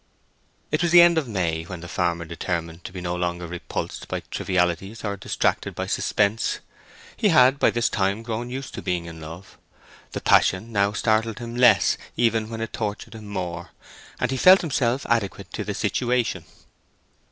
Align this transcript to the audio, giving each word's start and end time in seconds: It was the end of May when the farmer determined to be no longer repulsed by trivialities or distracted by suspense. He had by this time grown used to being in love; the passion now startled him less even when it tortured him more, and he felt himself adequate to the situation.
It 0.71 0.81
was 0.81 0.89
the 0.91 1.03
end 1.03 1.19
of 1.19 1.27
May 1.27 1.61
when 1.61 1.81
the 1.81 1.87
farmer 1.87 2.25
determined 2.25 2.83
to 2.85 2.91
be 2.91 3.01
no 3.01 3.15
longer 3.15 3.45
repulsed 3.45 4.07
by 4.07 4.21
trivialities 4.31 5.03
or 5.05 5.15
distracted 5.15 5.75
by 5.75 5.85
suspense. 5.85 6.59
He 7.15 7.27
had 7.27 7.59
by 7.59 7.69
this 7.69 7.87
time 7.87 8.23
grown 8.23 8.49
used 8.49 8.73
to 8.73 8.81
being 8.81 9.05
in 9.05 9.21
love; 9.21 9.59
the 10.13 10.19
passion 10.19 10.71
now 10.71 10.91
startled 10.93 11.37
him 11.37 11.55
less 11.55 11.99
even 12.17 12.49
when 12.49 12.61
it 12.61 12.73
tortured 12.73 13.13
him 13.13 13.27
more, 13.27 13.69
and 14.19 14.31
he 14.31 14.37
felt 14.37 14.61
himself 14.61 15.05
adequate 15.07 15.53
to 15.53 15.63
the 15.63 15.75
situation. 15.75 16.45